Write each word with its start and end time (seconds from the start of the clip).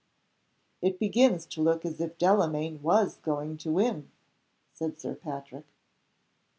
"It 0.81 0.97
begins 0.97 1.45
to 1.45 1.61
look 1.61 1.85
as 1.85 2.01
if 2.01 2.17
Delamayn 2.17 2.81
was 2.81 3.17
going 3.17 3.57
to 3.57 3.71
win!" 3.73 4.09
said 4.73 4.99
Sir 4.99 5.13
Patrick. 5.13 5.67